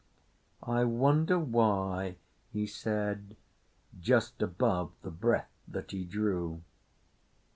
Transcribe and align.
"I 0.63 0.83
wonder 0.83 1.37
why," 1.37 2.15
he 2.51 2.65
said 2.65 3.35
just 3.99 4.41
above 4.41 4.91
the 5.03 5.11
breath 5.11 5.51
that 5.67 5.91
he 5.91 6.05
drew. 6.05 6.63